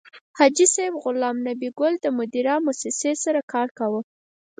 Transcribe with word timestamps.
حاجي 0.37 0.65
صیب 0.75 0.93
غلام 1.03 1.37
نبي 1.47 1.69
ګل 1.79 1.93
د 2.01 2.05
مدیرا 2.17 2.55
موسسې 2.65 3.11
سره 3.23 3.39
کار 3.53 3.67
کاوه. 3.77 4.01